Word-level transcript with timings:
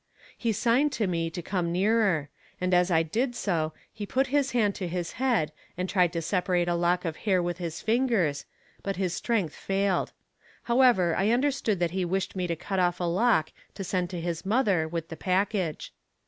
He 0.35 0.51
signed 0.51 0.91
to 0.93 1.05
me 1.05 1.29
to 1.29 1.43
come 1.43 1.71
nearer; 1.71 2.29
and 2.59 2.73
as 2.73 2.89
I 2.89 3.03
did 3.03 3.35
so, 3.35 3.71
he 3.93 4.07
put 4.07 4.25
his 4.33 4.49
hand 4.49 4.73
to 4.73 4.87
his 4.87 5.11
head 5.21 5.51
and 5.77 5.87
tried 5.87 6.11
to 6.13 6.23
separate 6.23 6.67
a 6.67 6.73
lock 6.73 7.05
of 7.05 7.17
hair 7.17 7.39
with 7.39 7.59
his 7.59 7.81
fingers, 7.83 8.45
but 8.81 8.95
his 8.95 9.13
strength 9.13 9.53
failed; 9.53 10.11
however, 10.63 11.15
I 11.15 11.29
understood 11.29 11.79
that 11.81 11.91
he 11.91 12.03
wished 12.03 12.35
me 12.35 12.47
to 12.47 12.55
cut 12.55 12.79
off 12.79 12.99
a 12.99 13.03
lock 13.03 13.51
to 13.75 13.83
send 13.83 14.09
to 14.09 14.19
his 14.19 14.43
mother 14.43 14.87
with 14.87 15.09
the 15.09 15.15
package. 15.17 15.93